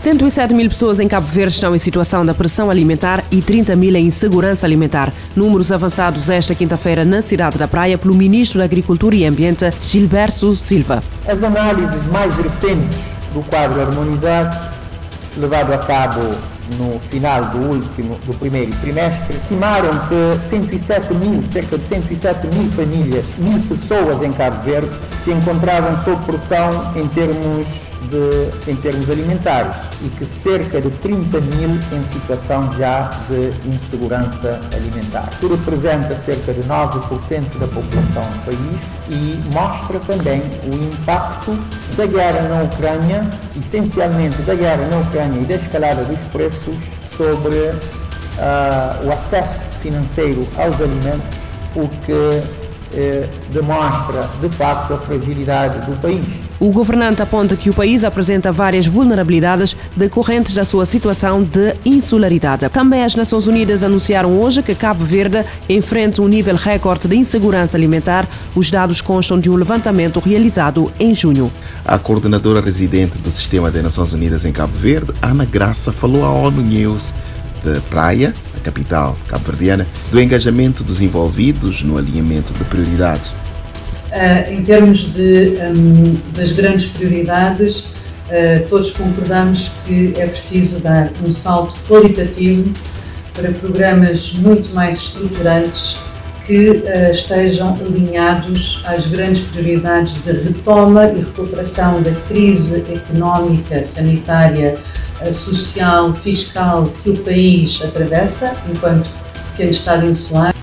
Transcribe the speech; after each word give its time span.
107 0.00 0.54
mil 0.54 0.66
pessoas 0.66 0.98
em 0.98 1.06
Cabo 1.06 1.26
Verde 1.26 1.52
estão 1.52 1.74
em 1.74 1.78
situação 1.78 2.24
de 2.24 2.32
pressão 2.32 2.70
alimentar 2.70 3.22
e 3.30 3.42
30 3.42 3.76
mil 3.76 3.94
em 3.94 4.06
insegurança 4.06 4.66
alimentar. 4.66 5.12
Números 5.36 5.70
avançados 5.70 6.30
esta 6.30 6.54
quinta-feira 6.54 7.04
na 7.04 7.20
cidade 7.20 7.58
da 7.58 7.68
Praia 7.68 7.98
pelo 7.98 8.14
Ministro 8.14 8.60
da 8.60 8.64
Agricultura 8.64 9.14
e 9.14 9.26
Ambiente, 9.26 9.70
Gilberto 9.82 10.56
Silva. 10.56 11.02
As 11.28 11.44
análises 11.44 12.02
mais 12.06 12.34
recentes 12.36 12.98
do 13.34 13.42
quadro 13.42 13.78
harmonizado, 13.78 14.56
levado 15.36 15.74
a 15.74 15.78
cabo 15.78 16.34
no 16.78 16.98
final 17.10 17.44
do 17.50 17.58
último, 17.58 18.18
do 18.24 18.32
primeiro 18.32 18.72
trimestre, 18.80 19.36
estimaram 19.36 19.90
que 20.08 20.48
107 20.48 21.12
mil, 21.12 21.42
cerca 21.42 21.76
de 21.76 21.84
107 21.84 22.46
mil 22.46 22.72
famílias, 22.72 23.26
mil 23.36 23.60
pessoas 23.64 24.22
em 24.22 24.32
Cabo 24.32 24.62
Verde 24.62 24.88
se 25.22 25.30
encontravam 25.30 26.02
sob 26.02 26.24
pressão 26.24 26.90
em 26.96 27.06
termos 27.08 27.89
de, 28.10 28.70
em 28.70 28.76
termos 28.76 29.08
alimentares 29.08 29.74
e 30.02 30.08
que 30.08 30.24
cerca 30.24 30.80
de 30.80 30.90
30 30.90 31.40
mil 31.40 31.70
em 31.70 32.04
situação 32.12 32.72
já 32.78 33.10
de 33.28 33.52
insegurança 33.68 34.60
alimentar. 34.74 35.28
Isso 35.32 35.48
representa 35.48 36.16
cerca 36.16 36.52
de 36.52 36.62
9% 36.62 37.58
da 37.58 37.66
população 37.66 38.22
do 38.22 38.44
país 38.44 38.80
e 39.08 39.40
mostra 39.54 40.00
também 40.00 40.42
o 40.64 40.74
impacto 40.74 41.58
da 41.96 42.06
guerra 42.06 42.48
na 42.48 42.62
Ucrânia, 42.62 43.30
essencialmente 43.58 44.36
da 44.42 44.54
guerra 44.54 44.86
na 44.88 44.98
Ucrânia 44.98 45.40
e 45.40 45.44
da 45.44 45.54
escalada 45.54 46.04
dos 46.04 46.20
preços 46.32 46.76
sobre 47.16 47.56
uh, 47.56 49.06
o 49.06 49.12
acesso 49.12 49.60
financeiro 49.80 50.46
aos 50.56 50.80
alimentos, 50.80 51.38
o 51.74 51.88
que 51.88 52.42
eh, 52.92 53.28
demonstra 53.52 54.28
de 54.40 54.48
facto 54.48 54.94
a 54.94 54.98
fragilidade 54.98 55.86
do 55.86 56.00
país. 56.00 56.26
O 56.60 56.70
governante 56.70 57.22
aponta 57.22 57.56
que 57.56 57.70
o 57.70 57.74
país 57.74 58.04
apresenta 58.04 58.52
várias 58.52 58.86
vulnerabilidades 58.86 59.74
decorrentes 59.96 60.52
da 60.52 60.62
sua 60.62 60.84
situação 60.84 61.42
de 61.42 61.74
insularidade. 61.86 62.68
Também 62.68 63.02
as 63.02 63.14
Nações 63.14 63.46
Unidas 63.46 63.82
anunciaram 63.82 64.38
hoje 64.38 64.62
que 64.62 64.74
Cabo 64.74 65.02
Verde 65.02 65.42
enfrenta 65.70 66.20
um 66.20 66.28
nível 66.28 66.56
recorde 66.56 67.08
de 67.08 67.16
insegurança 67.16 67.78
alimentar. 67.78 68.28
Os 68.54 68.70
dados 68.70 69.00
constam 69.00 69.40
de 69.40 69.48
um 69.48 69.56
levantamento 69.56 70.20
realizado 70.20 70.92
em 71.00 71.14
junho. 71.14 71.50
A 71.82 71.98
coordenadora 71.98 72.60
residente 72.60 73.16
do 73.16 73.30
Sistema 73.30 73.70
das 73.70 73.82
Nações 73.82 74.12
Unidas 74.12 74.44
em 74.44 74.52
Cabo 74.52 74.76
Verde, 74.76 75.14
Ana 75.22 75.46
Graça, 75.46 75.94
falou 75.94 76.26
à 76.26 76.30
ONU 76.30 76.60
News 76.60 77.14
de 77.64 77.80
Praia, 77.88 78.34
a 78.54 78.60
capital 78.60 79.16
cabo-verdiana, 79.28 79.86
do 80.10 80.20
engajamento 80.20 80.84
dos 80.84 81.00
envolvidos 81.00 81.82
no 81.82 81.96
alinhamento 81.96 82.52
de 82.52 82.64
prioridades. 82.64 83.32
Uh, 84.10 84.52
em 84.52 84.64
termos 84.64 85.04
de, 85.14 85.54
um, 85.62 86.16
das 86.34 86.50
grandes 86.50 86.86
prioridades, 86.86 87.80
uh, 87.80 88.68
todos 88.68 88.90
concordamos 88.90 89.70
que 89.86 90.12
é 90.16 90.26
preciso 90.26 90.80
dar 90.80 91.12
um 91.24 91.32
salto 91.32 91.76
qualitativo 91.88 92.72
para 93.32 93.52
programas 93.52 94.32
muito 94.32 94.74
mais 94.74 94.96
estruturantes 94.96 95.96
que 96.44 96.70
uh, 96.70 97.12
estejam 97.12 97.78
alinhados 97.86 98.82
às 98.84 99.06
grandes 99.06 99.44
prioridades 99.44 100.12
de 100.24 100.32
retoma 100.32 101.06
e 101.06 101.20
recuperação 101.20 102.02
da 102.02 102.10
crise 102.26 102.84
económica, 102.92 103.84
sanitária, 103.84 104.76
social, 105.32 106.14
fiscal 106.14 106.90
que 107.02 107.10
o 107.10 107.16
país 107.18 107.80
atravessa 107.84 108.54
enquanto 108.68 109.08
pequeno 109.52 109.70
Estado 109.70 110.06
insular. 110.06 110.59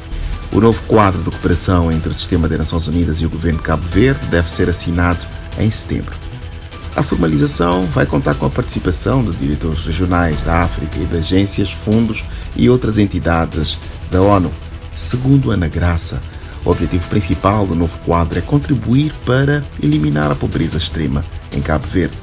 O 0.51 0.61
novo 0.61 0.81
quadro 0.83 1.21
de 1.21 1.29
cooperação 1.29 1.91
entre 1.91 2.09
o 2.09 2.13
Sistema 2.13 2.47
das 2.47 2.59
Nações 2.59 2.87
Unidas 2.87 3.19
e 3.19 3.25
o 3.25 3.29
governo 3.29 3.59
de 3.59 3.65
Cabo 3.65 3.83
Verde 3.87 4.25
deve 4.27 4.51
ser 4.51 4.69
assinado 4.69 5.25
em 5.59 5.69
setembro. 5.69 6.15
A 6.95 7.03
formalização 7.03 7.85
vai 7.87 8.05
contar 8.05 8.33
com 8.35 8.45
a 8.45 8.49
participação 8.49 9.23
de 9.23 9.35
diretores 9.37 9.85
regionais 9.85 10.41
da 10.43 10.63
África 10.63 10.97
e 10.97 11.05
de 11.05 11.17
agências, 11.17 11.71
fundos 11.71 12.23
e 12.55 12.69
outras 12.69 12.97
entidades 12.97 13.77
da 14.09 14.21
ONU. 14.21 14.51
Segundo 14.95 15.51
Ana 15.51 15.67
Graça, 15.67 16.23
o 16.65 16.71
objetivo 16.71 17.07
principal 17.07 17.67
do 17.67 17.75
novo 17.75 17.99
quadro 17.99 18.39
é 18.39 18.41
contribuir 18.41 19.13
para 19.25 19.63
eliminar 19.83 20.31
a 20.31 20.35
pobreza 20.35 20.77
extrema 20.77 21.23
em 21.51 21.61
Cabo 21.61 21.87
Verde. 21.87 22.15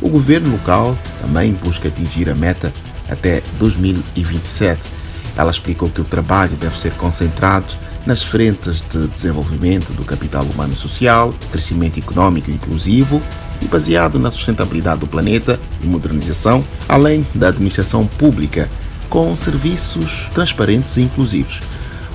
O 0.00 0.08
governo 0.08 0.52
local 0.52 0.96
também 1.20 1.52
busca 1.54 1.88
atingir 1.88 2.30
a 2.30 2.34
meta 2.34 2.72
até 3.08 3.42
2027 3.58 4.99
ela 5.36 5.50
explicou 5.50 5.88
que 5.88 6.00
o 6.00 6.04
trabalho 6.04 6.56
deve 6.56 6.78
ser 6.78 6.92
concentrado 6.94 7.74
nas 8.06 8.22
frentes 8.22 8.82
de 8.90 9.06
desenvolvimento 9.08 9.92
do 9.92 10.04
capital 10.04 10.44
humano 10.44 10.74
social, 10.74 11.34
crescimento 11.50 11.98
econômico 11.98 12.50
inclusivo 12.50 13.20
e 13.60 13.66
baseado 13.66 14.18
na 14.18 14.30
sustentabilidade 14.30 15.00
do 15.00 15.06
planeta 15.06 15.60
e 15.82 15.86
modernização, 15.86 16.64
além 16.88 17.26
da 17.34 17.48
administração 17.48 18.06
pública, 18.06 18.68
com 19.08 19.34
serviços 19.36 20.28
transparentes 20.32 20.96
e 20.96 21.02
inclusivos. 21.02 21.60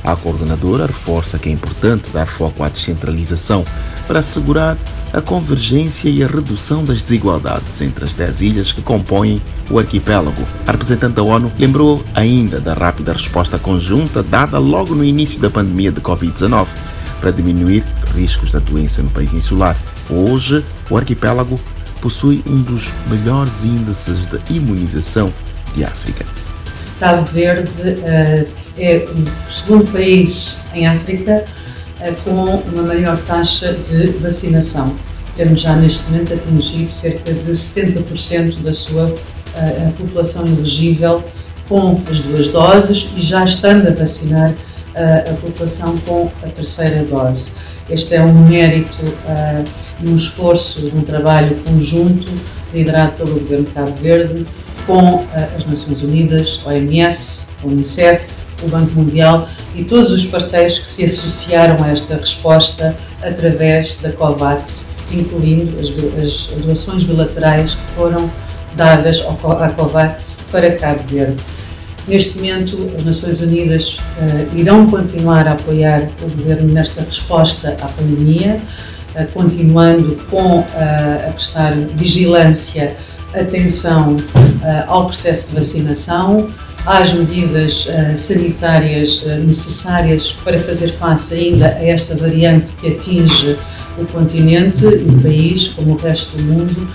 A 0.03 0.15
coordenadora 0.15 0.85
reforça 0.85 1.39
que 1.39 1.49
é 1.49 1.51
importante 1.51 2.11
dar 2.11 2.27
foco 2.27 2.63
à 2.63 2.69
descentralização 2.69 3.65
para 4.07 4.19
assegurar 4.19 4.77
a 5.15 5.21
convergência 5.21 6.09
e 6.09 6.21
a 6.21 6.27
redução 6.27 6.83
das 6.83 7.01
desigualdades 7.01 7.79
entre 7.79 8.03
as 8.03 8.11
dez 8.11 8.41
ilhas 8.41 8.73
que 8.73 8.81
compõem 8.81 9.41
o 9.71 9.79
arquipélago. 9.79 10.45
A 10.67 10.71
representante 10.73 11.15
da 11.15 11.23
ONU 11.23 11.49
lembrou 11.57 12.03
ainda 12.13 12.59
da 12.59 12.73
rápida 12.73 13.13
resposta 13.13 13.57
conjunta 13.57 14.21
dada 14.21 14.59
logo 14.59 14.93
no 14.93 15.05
início 15.05 15.39
da 15.39 15.49
pandemia 15.49 15.89
de 15.89 16.01
Covid-19 16.01 16.67
para 17.21 17.31
diminuir 17.31 17.85
riscos 18.13 18.51
da 18.51 18.59
doença 18.59 19.01
no 19.01 19.09
país 19.09 19.33
insular. 19.33 19.77
Hoje, 20.09 20.65
o 20.89 20.97
arquipélago 20.97 21.57
possui 22.01 22.43
um 22.45 22.61
dos 22.61 22.91
melhores 23.07 23.63
índices 23.63 24.27
de 24.27 24.37
imunização 24.53 25.33
de 25.73 25.85
África. 25.85 26.25
Cabo 26.99 27.23
Verde 27.23 27.69
uh, 27.81 28.49
é 28.77 29.07
o 29.09 29.53
segundo 29.53 29.89
país 29.91 30.57
em 30.73 30.85
África 30.85 31.45
com 32.23 32.31
uma 32.31 32.83
maior 32.83 33.17
taxa 33.21 33.73
de 33.73 34.07
vacinação. 34.13 34.93
Temos 35.35 35.61
já 35.61 35.75
neste 35.75 36.03
momento 36.09 36.33
atingido 36.33 36.89
cerca 36.91 37.33
de 37.33 37.51
70% 37.51 38.61
da 38.61 38.73
sua 38.73 39.05
uh, 39.05 39.91
população 39.97 40.45
elegível 40.45 41.23
com 41.67 42.01
as 42.09 42.19
duas 42.19 42.47
doses 42.47 43.09
e 43.15 43.21
já 43.21 43.43
estando 43.43 43.87
a 43.87 43.91
vacinar 43.91 44.51
uh, 44.51 45.31
a 45.31 45.33
população 45.33 45.97
com 45.99 46.31
a 46.43 46.47
terceira 46.47 47.03
dose. 47.03 47.51
Este 47.89 48.15
é 48.15 48.21
um 48.21 48.33
mérito 48.47 49.03
uh, 49.03 49.63
e 50.01 50.09
um 50.09 50.15
esforço, 50.15 50.91
um 50.95 51.01
trabalho 51.01 51.55
conjunto 51.65 52.31
liderado 52.73 53.13
pelo 53.13 53.39
Governo 53.39 53.65
de 53.65 53.71
Cabo 53.71 53.95
Verde 53.95 54.45
com 54.85 55.25
as 55.57 55.65
Nações 55.65 56.03
Unidas, 56.03 56.61
OMS, 56.65 57.47
Unicef, 57.63 58.27
o 58.63 58.67
Banco 58.67 58.91
Mundial 58.91 59.47
e 59.75 59.83
todos 59.83 60.11
os 60.11 60.25
parceiros 60.25 60.79
que 60.79 60.87
se 60.87 61.03
associaram 61.03 61.83
a 61.83 61.89
esta 61.89 62.15
resposta 62.15 62.95
através 63.21 63.97
da 64.01 64.11
COVAX, 64.11 64.87
incluindo 65.11 65.77
as, 65.79 66.23
as 66.23 66.63
doações 66.63 67.03
bilaterais 67.03 67.73
que 67.73 67.91
foram 67.95 68.31
dadas 68.75 69.21
à 69.59 69.69
COVAX 69.69 70.37
para 70.51 70.71
Cabo 70.75 71.03
Verde. 71.07 71.43
Neste 72.07 72.37
momento, 72.37 72.91
as 72.97 73.03
Nações 73.03 73.41
Unidas 73.41 73.97
uh, 73.97 74.57
irão 74.57 74.85
continuar 74.87 75.47
a 75.47 75.53
apoiar 75.53 76.07
o 76.21 76.29
governo 76.29 76.71
nesta 76.71 77.01
resposta 77.01 77.75
à 77.81 77.87
pandemia, 77.87 78.61
uh, 79.15 79.31
continuando 79.33 80.15
com 80.29 80.59
uh, 80.59 80.65
a 81.27 81.31
prestar 81.31 81.73
vigilância, 81.95 82.95
atenção 83.33 84.15
ao 84.87 85.07
processo 85.07 85.49
de 85.49 85.55
vacinação, 85.55 86.49
às 86.85 87.11
medidas 87.13 87.87
uh, 87.87 88.15
sanitárias 88.15 89.21
uh, 89.23 89.39
necessárias 89.45 90.31
para 90.43 90.59
fazer 90.59 90.93
face 90.93 91.33
ainda 91.33 91.67
a 91.67 91.83
esta 91.83 92.15
variante 92.15 92.71
que 92.73 92.87
atinge 92.89 93.57
o 93.97 94.05
continente 94.05 94.85
o 94.85 95.21
país, 95.21 95.69
como 95.69 95.93
o 95.93 95.97
resto 95.97 96.37
do 96.37 96.43
mundo, 96.43 96.87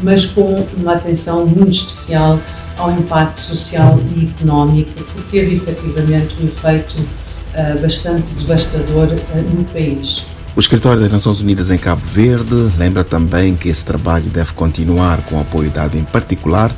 mas 0.00 0.24
com 0.24 0.66
uma 0.76 0.94
atenção 0.94 1.46
muito 1.46 1.72
especial 1.72 2.38
ao 2.78 2.90
impacto 2.92 3.40
social 3.40 4.00
e 4.16 4.26
económico, 4.26 4.90
porque 4.94 5.22
teve 5.30 5.56
efetivamente 5.56 6.34
um 6.40 6.46
efeito 6.46 6.94
uh, 7.00 7.80
bastante 7.80 8.26
devastador 8.38 9.08
no 9.52 9.64
país. 9.64 10.24
O 10.56 10.60
Escritório 10.60 11.02
das 11.02 11.10
Nações 11.10 11.40
Unidas 11.40 11.68
em 11.70 11.76
Cabo 11.76 12.02
Verde 12.06 12.54
lembra 12.78 13.02
também 13.02 13.56
que 13.56 13.68
esse 13.68 13.84
trabalho 13.84 14.26
deve 14.30 14.52
continuar 14.52 15.20
com 15.22 15.40
apoio 15.40 15.68
dado 15.68 15.98
em 15.98 16.04
particular 16.04 16.70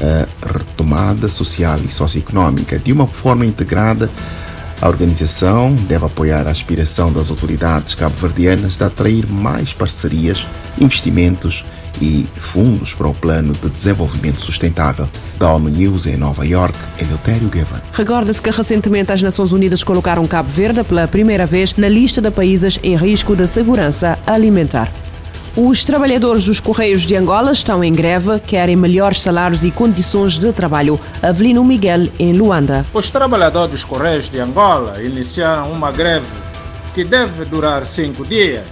a 0.00 0.52
retomada 0.52 1.28
social 1.28 1.78
e 1.80 1.92
socioeconómica 1.92 2.78
de 2.78 2.92
uma 2.92 3.06
forma 3.06 3.46
integrada. 3.46 4.10
A 4.80 4.88
organização 4.88 5.74
deve 5.74 6.04
apoiar 6.04 6.46
a 6.46 6.50
aspiração 6.50 7.12
das 7.12 7.30
autoridades 7.30 7.94
cabo-verdianas 7.94 8.76
de 8.76 8.84
atrair 8.84 9.26
mais 9.26 9.72
parcerias, 9.72 10.46
investimentos 10.78 11.64
e 12.00 12.26
fundos 12.36 12.92
para 12.92 13.08
o 13.08 13.14
Plano 13.14 13.52
de 13.52 13.68
Desenvolvimento 13.70 14.40
Sustentável. 14.40 15.08
Da 15.38 15.52
ONU 15.52 15.68
News 15.68 16.06
em 16.06 16.16
Nova 16.16 16.46
York, 16.46 16.76
Eleutério 16.98 17.48
Gavan. 17.48 17.80
Recorda-se 17.92 18.42
que 18.42 18.50
recentemente 18.50 19.12
as 19.12 19.22
Nações 19.22 19.52
Unidas 19.52 19.84
colocaram 19.84 20.26
Cabo 20.26 20.50
Verde 20.50 20.82
pela 20.84 21.06
primeira 21.06 21.46
vez 21.46 21.74
na 21.76 21.88
lista 21.88 22.20
de 22.20 22.30
países 22.30 22.78
em 22.82 22.96
risco 22.96 23.34
de 23.36 23.46
segurança 23.46 24.18
alimentar. 24.26 24.92
Os 25.56 25.84
trabalhadores 25.84 26.46
dos 26.46 26.58
Correios 26.58 27.02
de 27.02 27.14
Angola 27.14 27.52
estão 27.52 27.84
em 27.84 27.92
greve, 27.92 28.40
querem 28.40 28.74
melhores 28.74 29.22
salários 29.22 29.62
e 29.62 29.70
condições 29.70 30.36
de 30.36 30.52
trabalho. 30.52 30.98
Avelino 31.22 31.62
Miguel, 31.62 32.08
em 32.18 32.32
Luanda. 32.32 32.84
Os 32.92 33.08
trabalhadores 33.08 33.70
dos 33.70 33.84
Correios 33.84 34.28
de 34.28 34.40
Angola 34.40 35.00
iniciaram 35.00 35.70
uma 35.70 35.92
greve 35.92 36.26
que 36.92 37.04
deve 37.04 37.44
durar 37.44 37.86
cinco 37.86 38.24
dias 38.24 38.66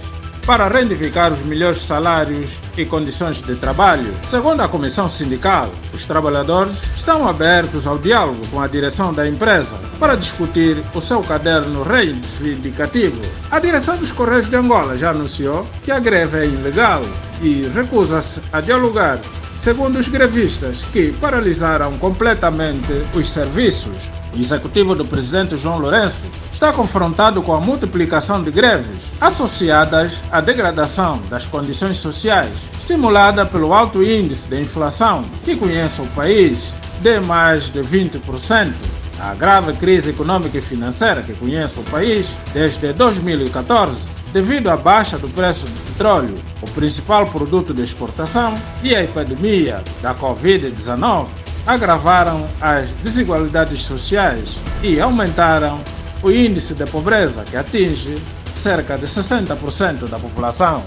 para 0.45 0.67
reivindicar 0.67 1.31
os 1.31 1.39
melhores 1.45 1.81
salários 1.81 2.51
e 2.77 2.85
condições 2.85 3.41
de 3.41 3.55
trabalho. 3.55 4.13
Segundo 4.29 4.61
a 4.61 4.67
Comissão 4.67 5.09
Sindical, 5.09 5.71
os 5.93 6.05
trabalhadores 6.05 6.75
estão 6.95 7.27
abertos 7.27 7.87
ao 7.87 7.97
diálogo 7.97 8.45
com 8.47 8.59
a 8.59 8.67
direção 8.67 9.13
da 9.13 9.27
empresa 9.27 9.77
para 9.99 10.15
discutir 10.15 10.83
o 10.93 11.01
seu 11.01 11.21
caderno 11.21 11.83
reivindicativo. 11.83 13.21
A 13.51 13.59
direção 13.59 13.97
dos 13.97 14.11
Correios 14.11 14.49
de 14.49 14.55
Angola 14.55 14.97
já 14.97 15.11
anunciou 15.11 15.67
que 15.83 15.91
a 15.91 15.99
greve 15.99 16.39
é 16.39 16.45
ilegal 16.45 17.01
e 17.41 17.61
recusa-se 17.73 18.41
a 18.51 18.59
dialogar 18.61 19.19
segundo 19.57 19.97
os 19.97 20.07
grevistas 20.07 20.81
que 20.91 21.13
paralisaram 21.21 21.97
completamente 21.97 22.91
os 23.15 23.29
serviços. 23.29 23.95
O 24.35 24.39
executivo 24.39 24.95
do 24.95 25.05
presidente 25.05 25.55
João 25.55 25.77
Lourenço 25.77 26.25
está 26.53 26.71
confrontado 26.71 27.41
com 27.41 27.53
a 27.53 27.59
multiplicação 27.59 28.41
de 28.41 28.51
greves 28.51 29.01
associadas 29.19 30.21
à 30.31 30.39
degradação 30.39 31.19
das 31.29 31.45
condições 31.45 31.97
sociais, 31.97 32.53
estimulada 32.77 33.45
pelo 33.45 33.73
alto 33.73 34.03
índice 34.03 34.47
de 34.47 34.61
inflação 34.61 35.25
que 35.43 35.55
conhece 35.55 36.01
o 36.01 36.05
país 36.07 36.71
de 37.01 37.19
mais 37.19 37.69
de 37.69 37.81
20%, 37.81 38.71
a 39.19 39.33
grave 39.33 39.73
crise 39.73 40.11
econômica 40.11 40.57
e 40.57 40.61
financeira 40.61 41.21
que 41.21 41.33
conhece 41.33 41.79
o 41.79 41.83
país 41.83 42.33
desde 42.53 42.93
2014, 42.93 44.07
devido 44.31 44.69
à 44.69 44.77
baixa 44.77 45.17
do 45.17 45.27
preço 45.29 45.65
do 45.65 45.91
petróleo, 45.91 46.35
o 46.61 46.69
principal 46.71 47.25
produto 47.25 47.73
de 47.73 47.83
exportação, 47.83 48.55
e 48.81 48.95
a 48.95 49.03
epidemia 49.03 49.83
da 50.01 50.13
Covid-19, 50.15 51.27
agravaram 51.65 52.45
as 52.61 52.89
desigualdades 53.03 53.81
sociais 53.81 54.57
e 54.81 54.99
aumentaram 54.99 55.81
o 56.23 56.31
índice 56.31 56.73
de 56.73 56.85
pobreza, 56.85 57.43
que 57.43 57.57
atinge 57.57 58.15
cerca 58.55 58.97
de 58.97 59.05
60% 59.05 60.07
da 60.07 60.17
população. 60.17 60.81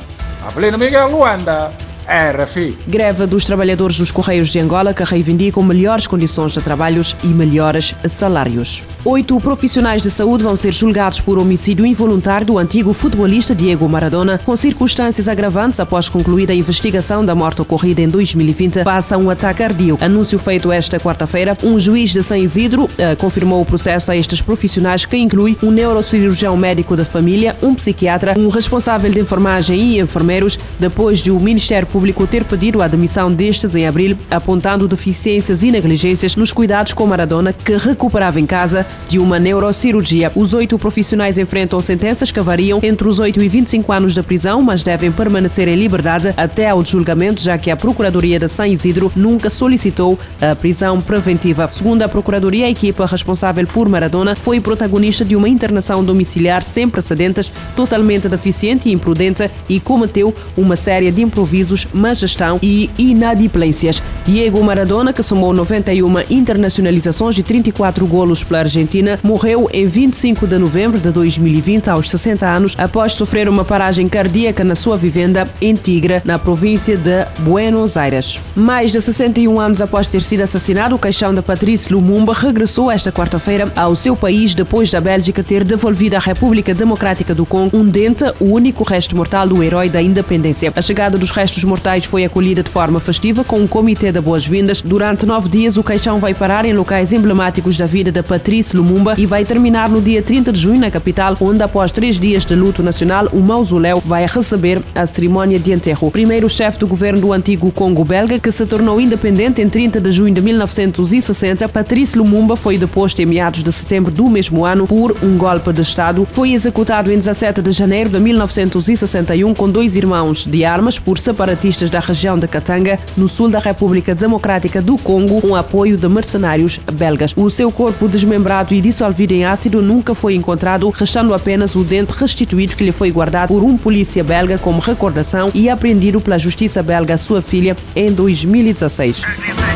Avelino 0.46 0.78
Miguel 0.78 1.08
Luanda, 1.08 1.70
RFI. 2.06 2.78
Greve 2.86 3.26
dos 3.26 3.44
trabalhadores 3.44 3.98
dos 3.98 4.10
Correios 4.10 4.48
de 4.48 4.58
Angola 4.58 4.94
que 4.94 5.04
reivindicam 5.04 5.62
melhores 5.62 6.06
condições 6.06 6.52
de 6.52 6.60
trabalho 6.60 7.02
e 7.22 7.26
melhores 7.26 7.94
salários. 8.08 8.82
Oito 9.06 9.38
profissionais 9.38 10.02
de 10.02 10.10
saúde 10.10 10.42
vão 10.42 10.56
ser 10.56 10.74
julgados 10.74 11.20
por 11.20 11.38
homicídio 11.38 11.86
involuntário 11.86 12.44
do 12.44 12.58
antigo 12.58 12.92
futebolista 12.92 13.54
Diego 13.54 13.88
Maradona, 13.88 14.36
com 14.44 14.56
circunstâncias 14.56 15.28
agravantes 15.28 15.78
após 15.78 16.08
concluída 16.08 16.52
a 16.52 16.56
investigação 16.56 17.24
da 17.24 17.32
morte 17.32 17.62
ocorrida 17.62 18.02
em 18.02 18.08
2020, 18.08 18.82
passa 18.82 19.16
um 19.16 19.30
ataque 19.30 19.60
cardíaco. 19.60 20.04
Anúncio 20.04 20.40
feito 20.40 20.72
esta 20.72 20.98
quarta-feira, 20.98 21.56
um 21.62 21.78
juiz 21.78 22.10
de 22.10 22.20
São 22.20 22.36
Isidro 22.36 22.86
uh, 22.86 23.16
confirmou 23.16 23.62
o 23.62 23.64
processo 23.64 24.10
a 24.10 24.16
estes 24.16 24.42
profissionais, 24.42 25.04
que 25.04 25.16
inclui 25.16 25.56
um 25.62 25.70
neurocirurgião 25.70 26.56
médico 26.56 26.96
da 26.96 27.04
família, 27.04 27.56
um 27.62 27.76
psiquiatra, 27.76 28.34
um 28.36 28.48
responsável 28.48 29.08
de 29.08 29.20
enfermagem 29.20 29.78
e 29.78 30.00
enfermeiros, 30.00 30.58
depois 30.80 31.20
de 31.20 31.30
o 31.30 31.38
Ministério 31.38 31.86
Público 31.86 32.26
ter 32.26 32.42
pedido 32.42 32.82
a 32.82 32.88
demissão 32.88 33.32
destes 33.32 33.76
em 33.76 33.86
abril, 33.86 34.18
apontando 34.28 34.88
deficiências 34.88 35.62
e 35.62 35.70
negligências 35.70 36.34
nos 36.34 36.52
cuidados 36.52 36.92
com 36.92 37.06
Maradona, 37.06 37.52
que 37.52 37.76
recuperava 37.76 38.40
em 38.40 38.46
casa 38.46 38.84
de 39.08 39.18
uma 39.18 39.38
neurocirurgia. 39.38 40.32
Os 40.34 40.54
oito 40.54 40.78
profissionais 40.78 41.38
enfrentam 41.38 41.80
sentenças 41.80 42.30
que 42.30 42.40
variam 42.40 42.80
entre 42.82 43.08
os 43.08 43.18
8 43.18 43.42
e 43.42 43.48
25 43.48 43.92
anos 43.92 44.14
de 44.14 44.22
prisão, 44.22 44.62
mas 44.62 44.82
devem 44.82 45.12
permanecer 45.12 45.68
em 45.68 45.76
liberdade 45.76 46.32
até 46.36 46.70
ao 46.70 46.84
julgamento, 46.84 47.42
já 47.42 47.56
que 47.56 47.70
a 47.70 47.76
Procuradoria 47.76 48.38
de 48.38 48.48
São 48.48 48.66
Isidro 48.66 49.12
nunca 49.14 49.50
solicitou 49.50 50.18
a 50.40 50.54
prisão 50.54 51.00
preventiva. 51.00 51.68
Segundo 51.72 52.02
a 52.02 52.08
Procuradoria, 52.08 52.66
a 52.66 52.70
equipa 52.70 53.06
responsável 53.06 53.66
por 53.66 53.88
Maradona 53.88 54.34
foi 54.34 54.60
protagonista 54.60 55.24
de 55.24 55.36
uma 55.36 55.48
internação 55.48 56.04
domiciliar 56.04 56.62
sem 56.62 56.88
precedentes, 56.88 57.52
totalmente 57.74 58.28
deficiente 58.28 58.88
e 58.88 58.92
imprudente 58.92 59.50
e 59.68 59.78
cometeu 59.78 60.34
uma 60.56 60.76
série 60.76 61.10
de 61.10 61.22
improvisos, 61.22 61.86
má 61.92 62.12
gestão 62.14 62.58
e 62.62 62.90
inadimplências. 62.98 64.02
Diego 64.24 64.62
Maradona, 64.62 65.12
que 65.12 65.22
somou 65.22 65.52
91 65.52 66.06
internacionalizações 66.30 67.38
e 67.38 67.42
34 67.42 68.06
golos 68.06 68.42
pela 68.42 68.60
Argentina, 68.60 68.85
Argentina, 68.86 69.18
morreu 69.20 69.68
em 69.72 69.84
25 69.84 70.46
de 70.46 70.58
novembro 70.58 71.00
de 71.00 71.10
2020, 71.10 71.88
aos 71.88 72.08
60 72.08 72.46
anos, 72.46 72.74
após 72.78 73.12
sofrer 73.12 73.48
uma 73.48 73.64
paragem 73.64 74.08
cardíaca 74.08 74.62
na 74.62 74.76
sua 74.76 74.96
vivenda 74.96 75.48
em 75.60 75.74
Tigre, 75.74 76.22
na 76.24 76.38
província 76.38 76.96
de 76.96 77.26
Buenos 77.40 77.96
Aires. 77.96 78.40
Mais 78.54 78.92
de 78.92 79.00
61 79.00 79.58
anos 79.58 79.82
após 79.82 80.06
ter 80.06 80.22
sido 80.22 80.42
assassinado, 80.42 80.94
o 80.94 80.98
caixão 80.98 81.34
de 81.34 81.42
Patrice 81.42 81.92
Lumumba 81.92 82.32
regressou 82.32 82.88
esta 82.88 83.10
quarta-feira 83.10 83.72
ao 83.74 83.96
seu 83.96 84.14
país 84.14 84.54
depois 84.54 84.88
da 84.88 85.00
Bélgica 85.00 85.42
ter 85.42 85.64
devolvido 85.64 86.14
à 86.14 86.20
República 86.20 86.72
Democrática 86.72 87.34
do 87.34 87.44
Congo 87.44 87.76
um 87.76 87.84
dente, 87.84 88.24
o 88.38 88.44
único 88.44 88.84
resto 88.84 89.16
mortal 89.16 89.48
do 89.48 89.64
herói 89.64 89.88
da 89.88 90.00
independência. 90.00 90.72
A 90.76 90.80
chegada 90.82 91.18
dos 91.18 91.32
restos 91.32 91.64
mortais 91.64 92.04
foi 92.04 92.24
acolhida 92.24 92.62
de 92.62 92.70
forma 92.70 93.00
festiva 93.00 93.42
com 93.42 93.58
um 93.58 93.66
comitê 93.66 94.12
de 94.12 94.20
boas-vindas. 94.20 94.80
Durante 94.80 95.26
nove 95.26 95.48
dias, 95.48 95.76
o 95.76 95.82
caixão 95.82 96.20
vai 96.20 96.34
parar 96.34 96.64
em 96.64 96.72
locais 96.72 97.12
emblemáticos 97.12 97.76
da 97.76 97.86
vida 97.86 98.12
de 98.12 98.22
Patrice 98.22 98.65
Lumumba 98.74 99.14
e 99.18 99.26
vai 99.26 99.44
terminar 99.44 99.88
no 99.88 100.00
dia 100.00 100.22
30 100.22 100.52
de 100.52 100.58
junho 100.58 100.80
na 100.80 100.90
capital, 100.90 101.36
onde 101.40 101.62
após 101.62 101.92
três 101.92 102.18
dias 102.18 102.44
de 102.44 102.54
luto 102.54 102.82
nacional, 102.82 103.28
o 103.32 103.40
mausoléu 103.40 104.02
vai 104.04 104.26
receber 104.26 104.82
a 104.94 105.06
cerimónia 105.06 105.58
de 105.58 105.72
enterro. 105.72 106.10
Primeiro 106.10 106.48
chefe 106.48 106.78
do 106.78 106.86
governo 106.86 107.20
do 107.20 107.32
antigo 107.32 107.70
Congo 107.70 108.04
belga, 108.04 108.38
que 108.38 108.50
se 108.50 108.66
tornou 108.66 109.00
independente 109.00 109.60
em 109.62 109.68
30 109.68 110.00
de 110.00 110.10
junho 110.10 110.34
de 110.34 110.40
1960, 110.40 111.68
Patrice 111.68 112.18
Lumumba 112.18 112.56
foi 112.56 112.76
deposto 112.78 113.20
em 113.20 113.26
meados 113.26 113.62
de 113.62 113.72
setembro 113.72 114.10
do 114.10 114.28
mesmo 114.28 114.64
ano 114.64 114.86
por 114.86 115.16
um 115.22 115.36
golpe 115.36 115.72
de 115.72 115.82
Estado. 115.82 116.26
Foi 116.30 116.52
executado 116.52 117.12
em 117.12 117.16
17 117.16 117.62
de 117.62 117.72
janeiro 117.72 118.10
de 118.10 118.18
1961 118.18 119.54
com 119.54 119.70
dois 119.70 119.94
irmãos 119.94 120.44
de 120.44 120.64
armas 120.64 120.98
por 120.98 121.18
separatistas 121.18 121.90
da 121.90 122.00
região 122.00 122.38
de 122.38 122.48
Katanga, 122.48 122.98
no 123.16 123.28
sul 123.28 123.48
da 123.48 123.58
República 123.58 124.14
Democrática 124.14 124.80
do 124.82 124.96
Congo, 124.98 125.40
com 125.40 125.54
apoio 125.54 125.96
de 125.96 126.08
mercenários 126.08 126.80
belgas. 126.92 127.32
O 127.36 127.48
seu 127.50 127.70
corpo 127.70 128.08
desmembrado 128.08 128.55
e 128.74 128.80
dissolvido 128.80 129.34
em 129.34 129.44
ácido 129.44 129.82
nunca 129.82 130.14
foi 130.14 130.34
encontrado, 130.34 130.88
restando 130.90 131.34
apenas 131.34 131.74
o 131.74 131.84
dente 131.84 132.12
restituído 132.12 132.74
que 132.74 132.84
lhe 132.84 132.92
foi 132.92 133.10
guardado 133.10 133.48
por 133.48 133.62
um 133.62 133.76
polícia 133.76 134.24
belga 134.24 134.58
como 134.58 134.80
recordação 134.80 135.50
e 135.54 135.68
apreendido 135.68 136.20
pela 136.20 136.38
justiça 136.38 136.82
belga 136.82 137.18
sua 137.18 137.42
filha 137.42 137.76
em 137.94 138.10
2016. 138.12 139.75